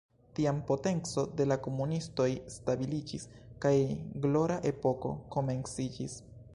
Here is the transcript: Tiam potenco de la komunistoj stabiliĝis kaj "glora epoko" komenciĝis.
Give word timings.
Tiam 0.37 0.59
potenco 0.69 1.25
de 1.41 1.45
la 1.51 1.57
komunistoj 1.67 2.27
stabiliĝis 2.55 3.29
kaj 3.67 3.75
"glora 4.25 4.61
epoko" 4.75 5.17
komenciĝis. 5.39 6.23